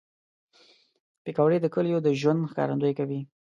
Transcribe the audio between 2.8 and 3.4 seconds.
کوي